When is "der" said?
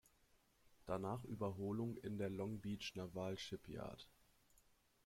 2.17-2.31